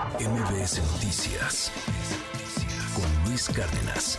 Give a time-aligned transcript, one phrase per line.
[0.00, 1.70] MBS Noticias
[2.94, 4.18] con Luis Cárdenas.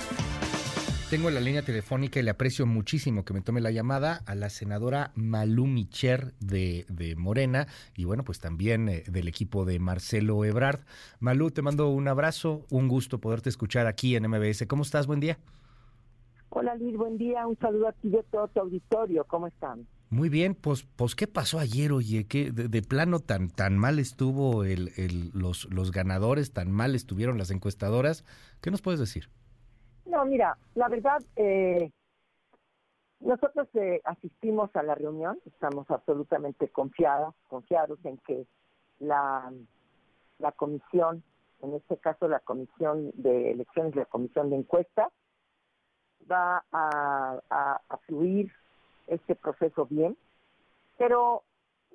[1.10, 4.52] Tengo la línea telefónica y le aprecio muchísimo que me tome la llamada a la
[4.52, 6.86] senadora Malú Micher de,
[7.18, 7.66] Morena
[7.98, 10.82] y bueno, pues también eh, del equipo de Marcelo Ebrard.
[11.20, 14.68] Malú, te mando un abrazo, un gusto poderte escuchar aquí en MBS.
[14.68, 15.08] ¿Cómo estás?
[15.08, 15.40] Buen día.
[16.50, 17.48] Hola Luis, buen día.
[17.48, 19.24] Un saludo a ti de todo tu auditorio.
[19.24, 19.88] ¿Cómo están?
[20.12, 22.28] Muy bien, pues, pues ¿qué pasó ayer, oye?
[22.28, 24.92] ¿Qué, de, plano tan, tan mal estuvo el,
[25.34, 28.26] los, los ganadores, tan mal estuvieron las encuestadoras?
[28.62, 29.30] ¿Qué nos puedes decir?
[30.06, 31.92] No, mira, la verdad, eh,
[33.22, 38.46] nosotros eh, asistimos a la reunión, estamos absolutamente confiados, confiados en que
[39.00, 39.50] la,
[40.40, 41.24] la comisión,
[41.62, 45.08] en este caso la comisión de elecciones, la comisión de encuestas,
[46.30, 48.52] va a, a fluir
[49.08, 50.18] este proceso bien,
[50.98, 51.44] pero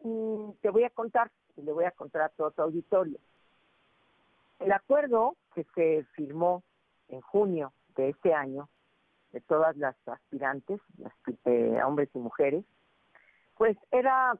[0.02, 3.18] mm, te voy a contar, y le voy a contar a todo tu auditorio.
[4.58, 6.62] El acuerdo que se firmó
[7.08, 8.68] en junio de este año,
[9.32, 11.12] de todas las aspirantes, las,
[11.44, 12.64] eh, hombres y mujeres,
[13.56, 14.38] pues era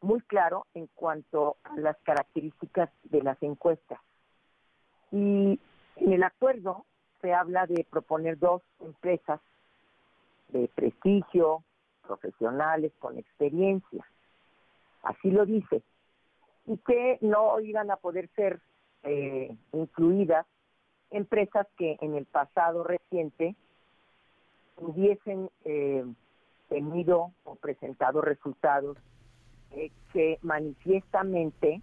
[0.00, 4.00] muy claro en cuanto a las características de las encuestas.
[5.10, 5.60] Y
[5.96, 6.84] en el acuerdo
[7.20, 9.40] se habla de proponer dos empresas
[10.48, 11.64] de prestigio,
[12.08, 14.04] profesionales con experiencia.
[15.02, 15.82] Así lo dice.
[16.66, 18.60] Y que no iban a poder ser
[19.02, 20.46] eh, incluidas
[21.10, 23.54] empresas que en el pasado reciente
[24.76, 26.04] hubiesen eh,
[26.68, 28.96] tenido o presentado resultados
[29.72, 31.82] eh, que manifiestamente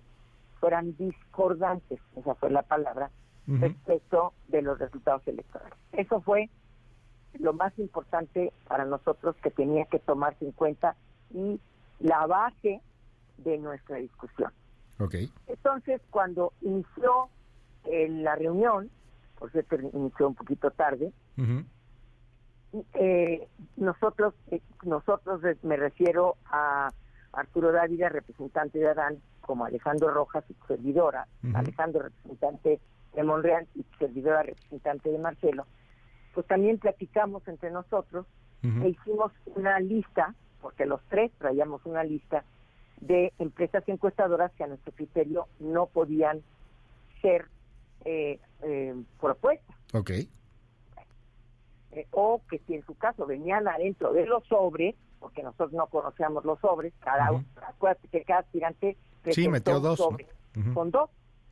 [0.60, 3.12] fueran discordantes, esa fue la palabra,
[3.48, 5.78] respecto de los resultados electorales.
[5.92, 6.50] Eso fue
[7.40, 10.96] lo más importante para nosotros que tenía que tomarse en cuenta
[11.34, 11.60] y
[12.00, 12.82] la base
[13.38, 14.52] de nuestra discusión.
[15.00, 15.30] Okay.
[15.48, 17.30] Entonces, cuando inició
[17.86, 18.90] eh, la reunión,
[19.38, 21.12] por cierto, inició un poquito tarde,
[22.94, 26.92] eh, nosotros, eh, nosotros me refiero a
[27.34, 32.80] Arturo Dávila, representante de Adán, como Alejandro Rojas, y servidora, Alejandro, representante
[33.14, 35.66] de Monreal, y servidora, representante de Marcelo,
[36.36, 38.28] pues también platicamos entre nosotros
[38.62, 42.44] e hicimos una lista, porque los tres traíamos una lista
[43.00, 46.42] de empresas encuestadoras que a nuestro criterio no podían
[47.22, 47.46] ser
[48.06, 49.76] eh, eh, propuestas.
[49.94, 50.10] Ok.
[50.10, 55.86] Eh, o que si en su caso venían adentro de los sobres, porque nosotros no
[55.86, 57.46] conocíamos los sobres, cada uno,
[58.12, 58.98] que cada aspirante
[59.30, 60.02] sí, metió dos,
[60.74, 61.10] con dos.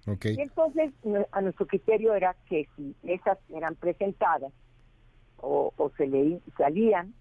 [0.07, 0.35] Okay.
[0.35, 0.91] Y entonces
[1.31, 4.51] a nuestro criterio era que si esas eran presentadas
[5.43, 7.13] o, se le salían,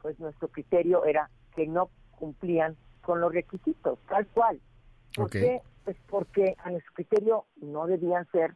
[0.00, 4.60] pues nuestro criterio era que no cumplían con los requisitos, tal cual.
[5.14, 5.60] ¿Por qué?
[5.84, 8.54] Pues porque a nuestro criterio no debían ser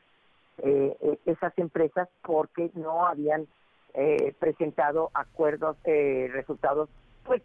[0.58, 3.46] eh, eh, esas empresas porque no habían
[3.94, 6.88] eh, presentado acuerdos, resultados,
[7.24, 7.42] pues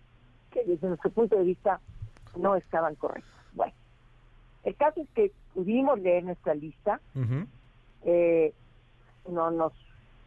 [0.51, 1.81] que desde nuestro punto de vista
[2.35, 3.33] no estaban correctos.
[3.53, 3.73] Bueno,
[4.63, 7.01] el caso es que pudimos leer nuestra lista,
[9.27, 9.73] no nos,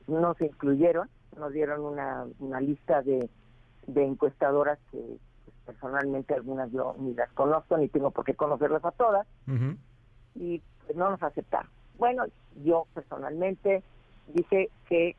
[0.06, 3.28] no se incluyeron, nos dieron una, una lista de,
[3.86, 4.98] de encuestadoras que
[5.44, 9.26] pues, personalmente algunas yo ni las conozco ni tengo por qué conocerlas a todas
[10.34, 11.70] y pues, no nos aceptaron.
[11.98, 12.24] Bueno,
[12.62, 13.82] yo personalmente
[14.28, 15.16] dije que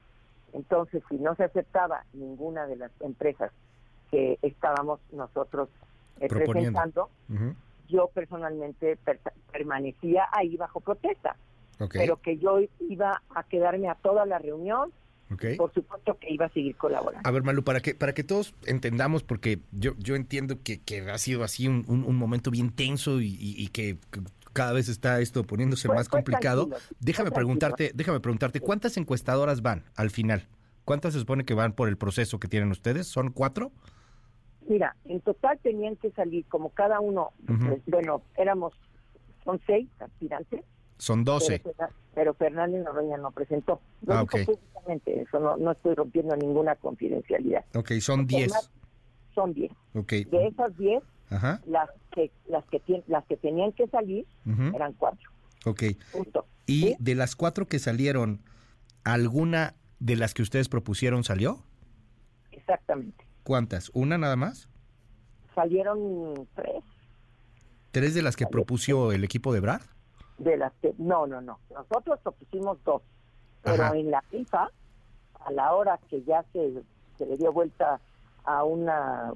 [0.54, 3.52] entonces si no se aceptaba ninguna de las empresas
[4.12, 5.70] que estábamos nosotros
[6.20, 7.10] eh, presentando,
[7.88, 8.98] yo personalmente
[9.52, 11.36] permanecía ahí bajo protesta.
[11.92, 14.92] Pero que yo iba a quedarme a toda la reunión
[15.58, 17.28] por supuesto que iba a seguir colaborando.
[17.28, 21.02] A ver, Malu, para que, para que todos entendamos, porque yo, yo entiendo que, que
[21.10, 23.98] ha sido así un, un, momento bien tenso y, que
[24.54, 26.70] cada vez está esto poniéndose pues, más pues, complicado.
[27.00, 30.48] déjame preguntarte, déjame preguntarte, ¿cuántas encuestadoras van al final?
[30.86, 33.08] ¿Cuántas se supone que van por el proceso que tienen ustedes?
[33.08, 33.72] ¿Son cuatro?
[34.70, 38.74] Mira, en total tenían que salir como cada uno, pues, bueno, éramos,
[39.44, 40.64] son seis aspirantes.
[40.98, 41.62] Son doce.
[42.16, 43.80] Pero, Fernández Noroña no presentó.
[44.08, 44.26] ah,
[45.06, 47.66] eso no, no estoy rompiendo ninguna confidencialidad.
[47.76, 48.52] Ok, son 10.
[49.36, 49.72] Son 10.
[49.94, 50.24] Okay.
[50.26, 51.04] De esas 10,
[51.68, 54.26] las que las que las que tenían que salir
[54.74, 55.30] eran 4.
[55.66, 55.84] Ok.
[56.66, 58.42] Y de las cuatro que salieron,
[59.04, 61.64] ¿alguna de las que ustedes propusieron salió?
[62.52, 63.26] Exactamente.
[63.44, 63.92] ¿Cuántas?
[63.94, 64.70] ¿Una nada más?
[65.56, 66.84] Salieron tres.
[67.92, 69.82] ¿Tres de las que propuso el equipo de Brad?
[70.38, 71.60] De las que, no, no, no.
[71.72, 73.02] Nosotros propusimos dos.
[73.64, 74.70] Pero en la FIFA,
[75.46, 76.84] a la hora que ya se,
[77.18, 78.00] se le dio vuelta
[78.44, 79.34] a una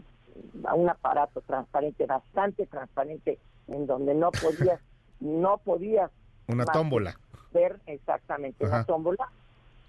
[0.65, 4.79] a un aparato transparente, bastante transparente, en donde no podías,
[5.19, 6.11] no podías
[6.47, 7.17] Una tómbola.
[7.53, 9.29] Ver exactamente una tómbola.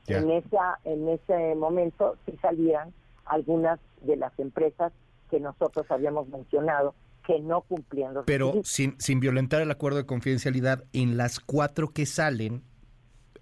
[0.09, 2.93] En, esa, en ese momento sí salían
[3.25, 4.93] algunas de las empresas
[5.31, 6.95] que nosotros habíamos mencionado
[7.27, 11.89] que no cumplían los Pero sin, sin violentar el acuerdo de confidencialidad, en las cuatro
[11.89, 12.63] que salen,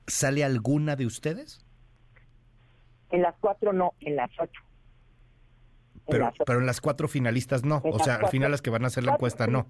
[0.06, 1.64] ¿sale alguna de ustedes?
[3.10, 4.62] En las cuatro no, en las ocho.
[6.08, 8.88] pero, pero en las cuatro finalistas no, o sea, al final las que van a
[8.88, 9.66] hacer la encuesta no.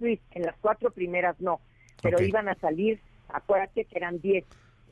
[0.00, 1.60] Luis, en las cuatro primeras no,
[2.02, 4.44] pero iban a salir, acuérdate que eran diez,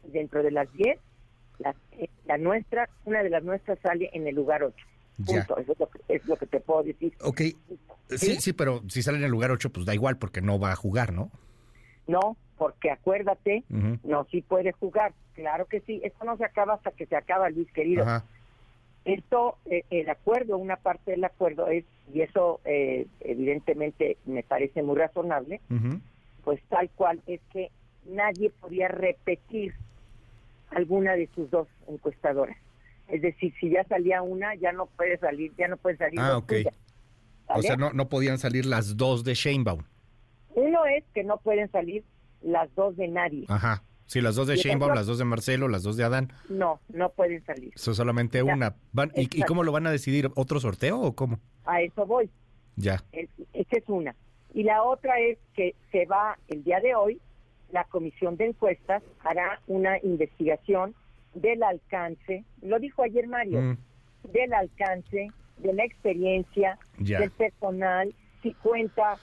[0.05, 0.99] dentro de las diez,
[1.93, 4.85] eh, la, nuestra, una de las nuestras sale en el lugar ocho.
[5.17, 5.57] Punto.
[5.59, 5.73] Eso
[6.09, 7.13] es lo, que, te puedo decir.
[7.23, 7.41] Ok.
[8.11, 8.37] ¿Sí?
[8.41, 8.53] ¿Sí?
[8.53, 11.13] pero si sale en el lugar 8, pues da igual porque no va a jugar,
[11.13, 11.31] ¿no?
[12.07, 13.65] No, porque acuérdate,
[14.05, 15.13] no, sí puede jugar.
[15.35, 16.01] Claro que sí.
[16.05, 18.05] Esto no se acaba hasta que se acaba, Luis querido.
[19.05, 24.83] Esto, eh, el acuerdo, una parte del acuerdo es, y eso eh, evidentemente me parece
[24.83, 25.61] muy razonable,
[26.43, 27.71] pues tal cual es que
[28.05, 29.75] nadie podía repetir
[30.71, 32.57] alguna de sus dos encuestadoras.
[33.09, 36.19] Es decir, si ya salía una, ya no puede salir, ya no puede salir.
[36.19, 36.53] Ah, ok.
[37.49, 39.83] O sea, no, no podían salir las dos de Sheinbaum.
[40.55, 42.05] Uno es que no pueden salir
[42.43, 43.45] las dos de nadie.
[43.49, 43.83] Ajá.
[44.07, 46.33] Sí, las dos de Sheinbaum, las dos de Marcelo, las dos de Adán.
[46.49, 47.73] No, no pueden salir.
[47.75, 48.77] Eso solamente una.
[48.93, 50.31] Van, ¿y, cómo lo van a decidir?
[50.37, 51.41] ¿Otro sorteo o cómo?
[51.65, 52.31] A eso voy.
[52.77, 53.03] Ya.
[53.13, 54.15] esa es una.
[54.55, 57.21] Y la otra es que se va el día de hoy,
[57.73, 60.95] la comisión de encuestas hará una investigación
[61.37, 63.79] del alcance, lo dijo ayer Mario, mm.
[64.33, 65.29] del alcance,
[65.59, 69.17] de la experiencia, del personal, si cuenta,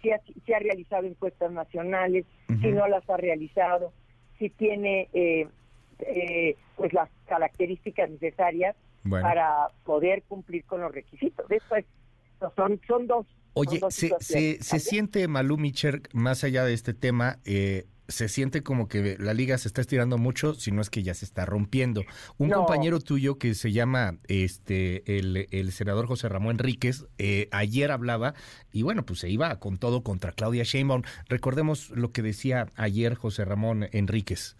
[0.00, 3.92] si ha, si ha, realizado encuestas nacionales, si no las ha realizado,
[4.38, 5.48] si tiene eh,
[6.00, 8.76] eh, pues las características necesarias
[9.08, 11.46] para poder cumplir con los requisitos.
[11.48, 11.84] Después,
[12.56, 13.26] son, son dos.
[13.54, 18.62] Oye, se, se, se, siente, Malú Micher, más allá de este tema, eh, se siente
[18.62, 21.44] como que la liga se está estirando mucho, si no es que ya se está
[21.44, 22.02] rompiendo.
[22.38, 28.34] Un compañero tuyo que se llama este el, senador José Ramón Enríquez, eh, ayer hablaba
[28.72, 31.02] y bueno, pues se iba con todo contra Claudia Sheinbaum.
[31.28, 34.56] Recordemos lo que decía ayer José Ramón Enríquez.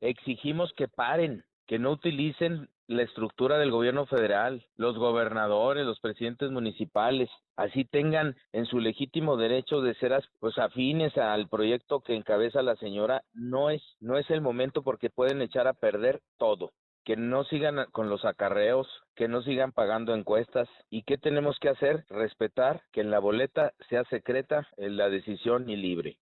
[0.00, 6.50] Exigimos que paren, que no utilicen la estructura del gobierno federal, los gobernadores, los presidentes
[6.50, 10.10] municipales, así tengan en su legítimo derecho de ser
[10.40, 15.08] pues afines al proyecto que encabeza la señora, no es no es el momento porque
[15.08, 16.72] pueden echar a perder todo.
[17.04, 20.68] Que no sigan con los acarreos, que no sigan pagando encuestas.
[20.90, 25.76] Y qué tenemos que hacer, respetar que en la boleta sea secreta la decisión y
[25.76, 26.18] libre.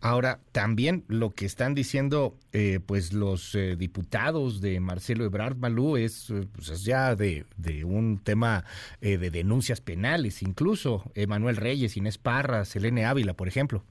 [0.00, 5.96] Ahora, también lo que están diciendo eh, pues los eh, diputados de Marcelo Ebrard Malú
[5.96, 7.46] es, eh, pues es ya de,
[7.84, 8.64] un tema
[9.00, 13.82] de denuncias penales, incluso Emanuel Reyes, Inés Parra, Selene Ávila, por ejemplo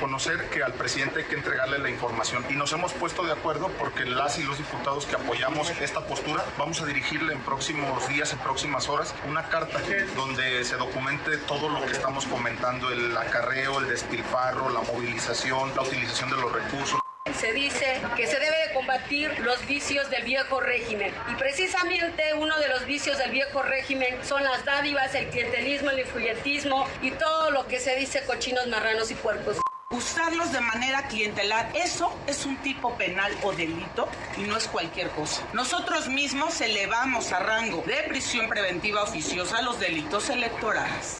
[0.00, 2.44] conocer que al presidente hay que entregarle la información.
[2.48, 6.44] Y nos hemos puesto de acuerdo porque las y los diputados que apoyamos esta postura
[6.58, 9.80] vamos a dirigirle en próximos días, en próximas horas, una carta
[10.16, 15.82] donde se documente todo lo que estamos comentando, el acarreo, el despilfarro, la movilización, la
[15.82, 17.00] utilización de los recursos.
[17.38, 21.12] Se dice que se debe de combatir los vicios del viejo régimen.
[21.30, 26.00] Y precisamente uno de los vicios del viejo régimen son las dádivas, el clientelismo, el
[26.00, 29.60] influyentismo y todo lo que se dice cochinos, marranos y puercos
[30.00, 35.10] usarlos de manera clientelar, eso es un tipo penal o delito y no es cualquier
[35.10, 35.46] cosa.
[35.52, 41.18] Nosotros mismos elevamos a rango de prisión preventiva oficiosa los delitos electorales.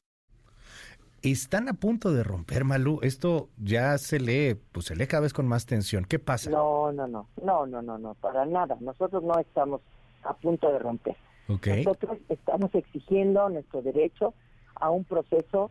[1.23, 3.01] Están a punto de romper, Malú.
[3.03, 6.07] Esto ya se lee, pues se lee cada vez con más tensión.
[6.07, 6.49] ¿Qué pasa?
[6.49, 8.79] No, no, no, no, no, no, no, para nada.
[8.81, 9.83] Nosotros no estamos
[10.23, 11.17] a punto de romper.
[11.47, 14.33] Nosotros estamos exigiendo nuestro derecho
[14.77, 15.71] a un proceso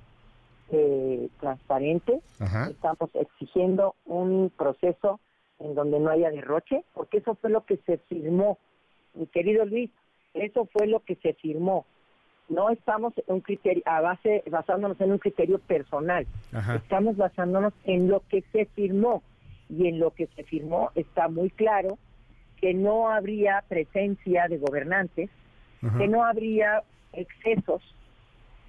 [0.71, 2.21] eh, transparente.
[2.69, 5.19] Estamos exigiendo un proceso
[5.59, 8.57] en donde no haya derroche, porque eso fue lo que se firmó,
[9.13, 9.91] mi querido Luis,
[10.33, 11.85] eso fue lo que se firmó.
[12.47, 16.25] No estamos en un criterio a base basándonos en un criterio personal.
[16.75, 19.21] Estamos basándonos en lo que se firmó
[19.69, 21.99] y en lo que se firmó está muy claro
[22.59, 25.29] que no habría presencia de gobernantes,
[25.97, 26.83] que no habría
[27.13, 27.81] excesos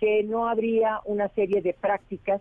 [0.00, 2.40] que no habría una serie de prácticas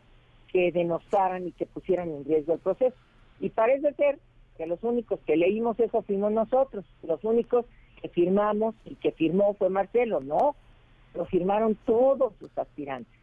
[0.52, 2.96] que denostaran y que pusieran en riesgo el proceso.
[3.40, 4.18] Y parece ser
[4.58, 7.66] que los únicos que leímos eso fuimos nosotros, los únicos
[8.02, 10.56] que firmamos y que firmó fue Marcelo, no,
[11.14, 13.19] lo firmaron todos sus aspirantes.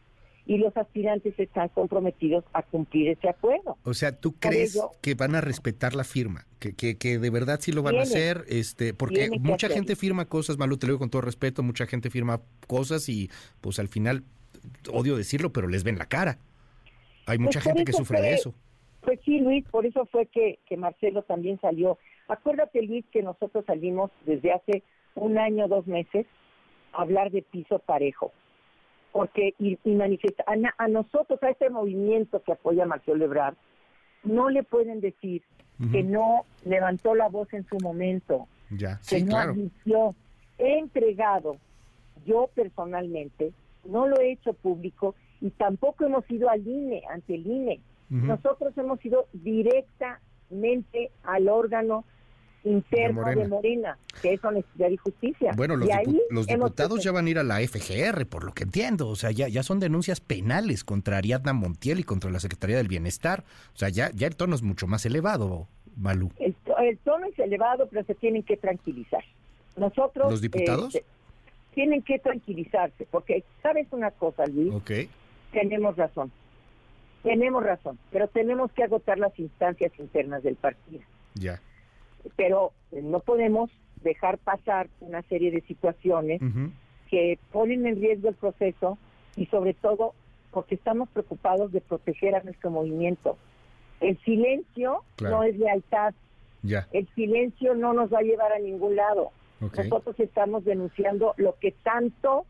[0.46, 3.76] Y los aspirantes están comprometidos a cumplir ese acuerdo.
[3.82, 6.46] O sea, ¿tú crees que van a respetar la firma?
[6.60, 10.26] Que, que, que de verdad sí lo van a hacer, este, porque mucha gente firma
[10.26, 13.28] cosas, Malu, te lo digo con todo respeto, mucha gente firma cosas y
[13.60, 14.22] pues al final,
[14.92, 16.38] odio decirlo, pero les ven la cara.
[17.26, 18.54] Hay mucha pues gente que sufre de eso.
[19.00, 21.98] Pues sí, Luis, por eso fue que, que Marcelo también salió.
[22.28, 24.82] Acuérdate, Luis, que nosotros salimos desde hace
[25.14, 26.26] un año, dos meses,
[26.92, 28.32] a hablar de piso parejo.
[29.16, 33.54] Porque, y, y manifiesta, a, a, nosotros, a este movimiento que apoya a Marcelo Ebrard,
[34.24, 35.42] no le pueden decir
[35.92, 38.98] que no levantó la voz en su momento, ya.
[38.98, 39.50] que Sí, no claro.
[39.52, 40.14] admitió.
[40.58, 41.56] He entregado,
[42.26, 43.52] yo personalmente,
[43.84, 47.80] no lo he hecho público y tampoco hemos ido al INE, ante el INE.
[48.08, 52.04] Nosotros hemos ido directamente al órgano
[52.64, 53.48] interno De de Morena.
[53.48, 55.52] Morena, que es honestidad y justicia.
[55.56, 58.26] Bueno, los, y dipu- ahí los hemos diputados ya van a ir a la FGR,
[58.26, 59.08] por lo que entiendo.
[59.08, 62.88] O sea, ya, ya son denuncias penales contra Ariadna Montiel y contra la Secretaría del
[62.88, 63.44] Bienestar.
[63.74, 66.30] O sea, ya, ya el tono es mucho más elevado, Malú.
[66.38, 69.24] El, to- el tono es elevado, pero se tienen que tranquilizar.
[69.76, 70.30] Nosotros...
[70.30, 70.94] ¿Los diputados?
[70.94, 71.04] eh,
[71.74, 74.72] tienen que tranquilizarse, porque, ¿sabes una cosa, Luis?
[74.74, 74.90] Ok.
[75.52, 76.32] Tenemos razón.
[77.22, 81.00] Tenemos razón, pero tenemos que agotar las instancias internas del partido.
[81.34, 81.60] Ya.
[82.36, 83.70] Pero eh, no podemos
[84.02, 86.40] dejar pasar una serie de situaciones
[87.10, 88.98] que ponen en riesgo el proceso
[89.36, 90.14] y sobre todo
[90.50, 93.36] porque estamos preocupados de proteger a nuestro movimiento.
[94.00, 95.36] El silencio Claro.
[95.36, 96.14] no es lealtad,
[96.62, 96.86] Ya.
[96.92, 99.30] el silencio no nos va a llevar a ningún lado.
[99.60, 102.44] Nosotros estamos denunciando lo que tanto,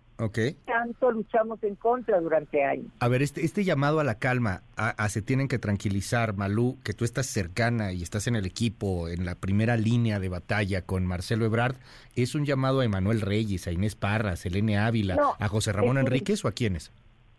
[0.64, 2.86] Tanto luchamos en contra durante años.
[3.00, 6.78] A ver, este, este llamado a la calma, a, a se tienen que tranquilizar, Malú,
[6.84, 10.82] que tú estás cercana y estás en el equipo, en la primera línea de batalla
[10.82, 11.76] con Marcelo Ebrard,
[12.14, 15.72] ¿es un llamado a Emanuel Reyes, a Inés Parra, a Selene Ávila, No, a José
[15.72, 16.92] Ramón un- Enríquez o a quiénes?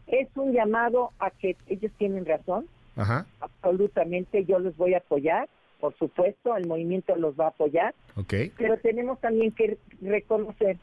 [0.05, 5.49] Es un llamado a que ellos tienen razón, Ajá, absolutamente, yo los voy a apoyar,
[5.79, 10.77] por supuesto, el movimiento los va a apoyar, ok, pero tenemos también que reconocer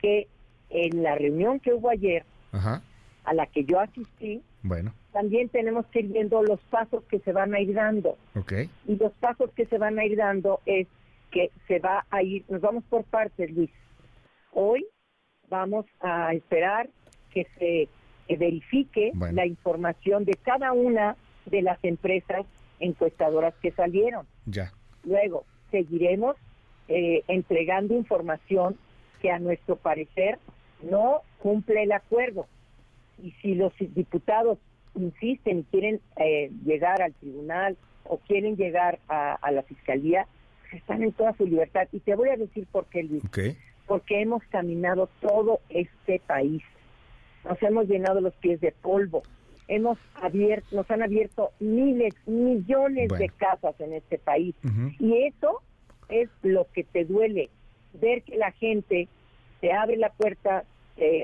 [0.00, 0.26] que
[0.70, 2.82] en la reunión que hubo ayer, ajá,
[3.24, 7.32] a la que yo asistí, bueno, también tenemos que ir viendo los pasos que se
[7.32, 8.16] van a ir dando.
[8.36, 8.52] ok,
[8.86, 10.86] Y los pasos que se van a ir dando es
[11.30, 13.70] que se va a ir, nos vamos por partes, Luis.
[14.52, 14.84] Hoy
[15.48, 16.88] vamos a esperar
[17.32, 17.88] que se
[18.28, 19.34] que verifique Bueno.
[19.34, 22.46] la información de cada una de las empresas
[22.78, 24.24] encuestadoras que salieron.
[24.46, 24.72] ya,
[25.02, 26.36] Luego, seguiremos
[26.86, 28.76] eh, entregando información
[29.20, 30.38] que a nuestro parecer
[30.82, 32.46] no cumple el acuerdo.
[33.22, 34.58] Y si los diputados
[34.94, 40.26] insisten y quieren eh, llegar al tribunal o quieren llegar a, a la fiscalía,
[40.72, 41.88] están en toda su libertad.
[41.92, 43.22] Y te voy a decir por qué, Luis.
[43.86, 46.62] Porque hemos caminado todo este país.
[47.44, 49.22] Nos hemos llenado los pies de polvo.
[49.68, 53.22] Hemos abierto, nos han abierto miles, millones Bueno.
[53.22, 54.54] de casas en este país.
[54.98, 55.60] Y eso
[56.08, 57.50] es lo que te duele,
[57.94, 59.08] ver que la gente
[59.60, 60.64] te abre la puerta,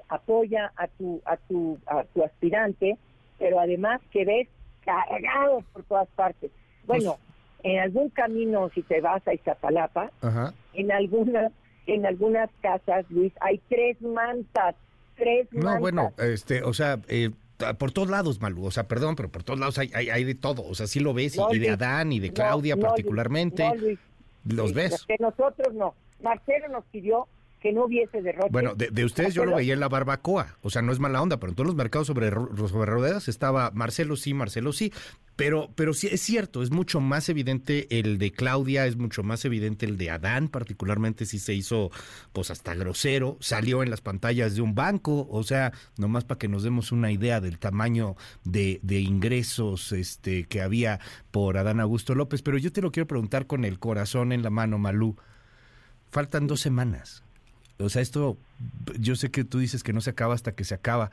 [0.09, 2.97] apoya a tu, a tu, a tu aspirante,
[3.39, 4.49] pero además que ves
[4.85, 6.51] cargados por todas partes.
[6.87, 7.19] Bueno,
[7.63, 11.53] en algún camino, si te vas a Iztapalapa, ajá, en algunas,
[11.87, 14.75] en algunas casas, Luis, hay tres mantas,
[15.17, 15.81] tres no, mantas.
[15.81, 17.31] bueno, este, o sea, eh,
[17.79, 20.35] por todos lados, Malú, o sea, perdón, pero por todos lados hay, hay, hay de
[20.35, 22.83] todo, o sea, sí lo ves, y- No, y, de Adán y de Claudia no,
[22.83, 23.99] particularmente, no, Luis,
[24.45, 25.07] los Luis, ves.
[25.09, 25.95] De nosotros no.
[26.23, 27.27] Marcelo nos pidió
[27.61, 28.49] que no hubiese derroche.
[28.51, 31.23] Bueno, de, de ustedes yo lo veía en la barbacoa, o sea, no es mala
[31.23, 34.93] onda, pero en todos los mercados sobre, sobre ruedas estaba Marcelo sí, Marcelo sí,
[35.37, 39.45] pero, pero sí es cierto, es mucho más evidente el de Claudia, es mucho más
[39.45, 41.91] evidente el de Adán, particularmente si se hizo
[42.33, 46.49] pues hasta grosero, salió en las pantallas de un banco, o sea, nomás para que
[46.49, 52.15] nos demos una idea del tamaño de, de ingresos este, que había por Adán Augusto
[52.15, 55.17] López, pero yo te lo quiero preguntar con el corazón en la mano, Malú,
[56.11, 57.26] faltan dos semanas.
[57.79, 58.39] O sea, esto,
[58.99, 61.11] yo sé que tú dices que no se acaba hasta que se acaba,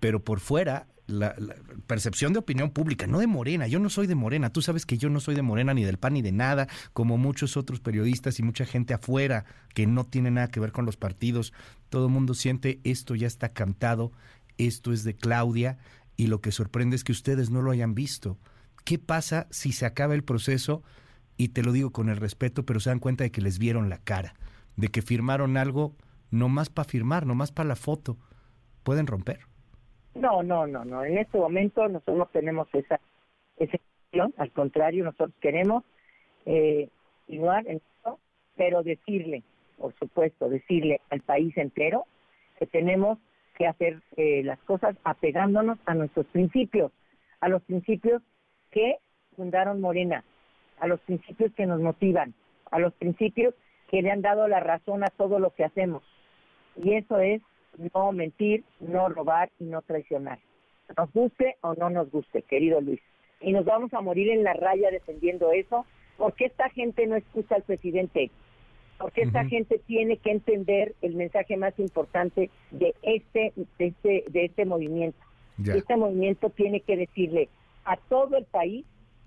[0.00, 1.54] pero por fuera, la, la
[1.86, 4.98] percepción de opinión pública, no de Morena, yo no soy de Morena, tú sabes que
[4.98, 8.38] yo no soy de Morena ni del PAN ni de nada, como muchos otros periodistas
[8.38, 11.52] y mucha gente afuera que no tiene nada que ver con los partidos,
[11.88, 14.12] todo el mundo siente esto ya está cantado,
[14.58, 15.78] esto es de Claudia
[16.16, 18.38] y lo que sorprende es que ustedes no lo hayan visto.
[18.84, 20.82] ¿Qué pasa si se acaba el proceso?
[21.36, 23.88] Y te lo digo con el respeto, pero se dan cuenta de que les vieron
[23.88, 24.34] la cara
[24.78, 25.92] de que firmaron algo
[26.30, 28.16] no más para firmar, no más para la foto.
[28.84, 29.40] ¿Pueden romper?
[30.14, 31.04] No, no, no, no.
[31.04, 33.00] En este momento nosotros no tenemos esa,
[33.56, 33.76] esa.
[34.36, 35.84] Al contrario, nosotros queremos
[36.46, 36.88] eh,
[37.26, 38.18] continuar en esto,
[38.56, 39.42] pero decirle,
[39.76, 42.06] por supuesto, decirle al país entero
[42.58, 43.18] que tenemos
[43.56, 46.92] que hacer eh, las cosas apegándonos a nuestros principios,
[47.40, 48.22] a los principios
[48.70, 48.96] que
[49.36, 50.24] fundaron Morena,
[50.78, 52.32] a los principios que nos motivan,
[52.70, 53.54] a los principios
[53.88, 56.02] que le han dado la razón a todo lo que hacemos.
[56.76, 57.42] Y eso es
[57.94, 60.38] no mentir, no robar y no traicionar.
[60.96, 63.00] Nos guste o no nos guste, querido Luis.
[63.40, 67.54] y nos vamos a morir en la raya defendiendo eso, porque esta gente no escucha
[67.54, 68.30] al presidente,
[68.98, 74.44] porque esta gente tiene que entender el mensaje más importante de este de este, de
[74.46, 75.18] este movimiento.
[75.64, 77.48] Este movimiento tiene que decirle
[77.84, 78.84] a todo el país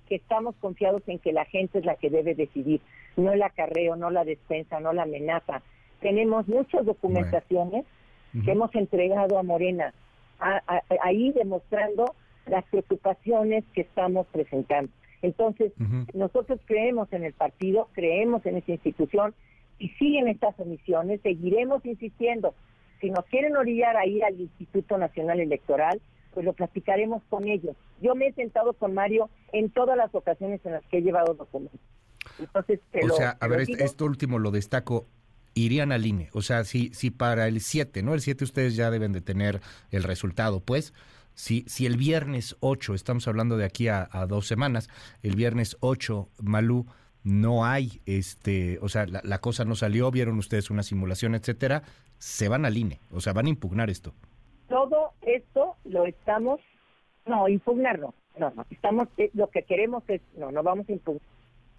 [0.07, 2.81] que estamos confiados en que la gente es la que debe decidir,
[3.17, 5.61] no el acarreo, no la despensa, no la amenaza.
[5.99, 7.85] Tenemos muchas documentaciones
[8.45, 9.93] que hemos entregado a Morena,
[11.01, 12.15] ahí demostrando
[12.47, 14.91] las preocupaciones que estamos presentando.
[15.21, 15.73] Entonces,
[16.13, 19.35] nosotros creemos en el partido, creemos en esa institución
[19.77, 22.53] y siguen estas omisiones, seguiremos insistiendo.
[22.99, 26.01] Si nos quieren orillar a ir al Instituto Nacional Electoral,
[26.33, 27.75] pues lo platicaremos con ellos.
[28.01, 31.33] Yo me he sentado con Mario en todas las ocasiones en las que he llevado
[31.33, 31.79] documentos.
[32.39, 35.07] Entonces, o sea, a ver, esto último lo destaco.
[35.53, 36.29] Irían al INE.
[36.31, 38.13] O sea, si, si para el 7, ¿no?
[38.13, 39.59] El 7 ustedes ya deben de tener
[39.89, 40.93] el resultado, pues.
[41.33, 44.89] Si, si el viernes 8, estamos hablando de aquí a, dos semanas,
[45.23, 46.85] el viernes 8, Malú,
[47.23, 51.83] no hay, este, o sea, la, la cosa no salió, vieron ustedes una simulación, etcétera,
[52.17, 54.13] se van al INE, o sea, van a impugnar esto
[54.71, 56.61] todo esto lo estamos,
[57.25, 61.21] no, impugnarlo, no, no, estamos, eh, lo que queremos es, no, no vamos a impugnar,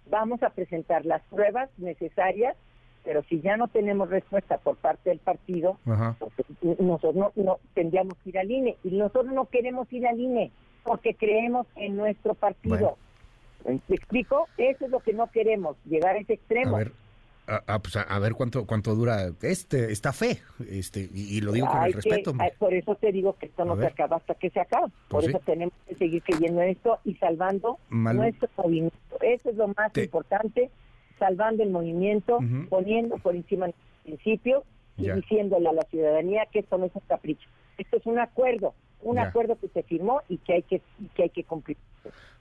[0.09, 2.55] vamos a presentar las pruebas necesarias,
[3.03, 6.31] pero si ya no tenemos respuesta por parte del partido, pues,
[6.79, 10.51] nosotros no, tendríamos que ir al INE, y nosotros no queremos ir al INE,
[10.83, 12.97] porque creemos en nuestro partido.
[13.65, 14.47] ¿Me explico?
[14.57, 16.77] Eso es lo que no queremos, llegar a ese extremo.
[16.77, 16.85] A,
[17.81, 21.93] pues a, ver cuánto cuánto dura este esta fe este y, lo digo con el
[21.93, 25.21] respeto por eso te digo que esto no se acaba hasta que se acabe por
[25.21, 28.97] pues eso tenemos que seguir creyendo en esto y salvando nuestro movimiento.
[29.21, 30.69] Eso es lo más importante
[31.19, 34.63] salvando el movimiento poniendo por encima el principio
[34.97, 37.47] y diciéndole a la ciudadanía que esto no es un capricho.
[37.77, 40.81] Esto es un acuerdo un acuerdo que se firmó y que hay que
[41.13, 41.77] que hay que cumplir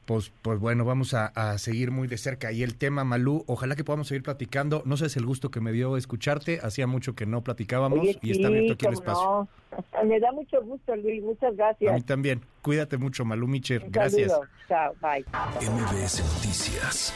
[0.05, 2.53] pues, pues bueno, vamos a, seguir muy de cerca.
[2.53, 4.83] Y el tema, Malú, ojalá que podamos seguir platicando.
[4.85, 6.61] No sé si es el gusto que me dio escucharte.
[6.63, 9.49] Hacía mucho que no platicábamos y está abierto aquí el espacio.
[10.05, 11.23] Me da mucho gusto, Luis.
[11.23, 11.93] Muchas gracias.
[11.93, 12.43] A mí también.
[12.61, 13.87] Cuídate mucho, Malú Micher.
[13.89, 14.33] gracias.
[14.69, 15.25] Chao, bye.
[15.61, 17.13] MBS Noticias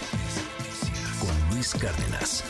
[1.20, 2.44] con Luis Cárdenas.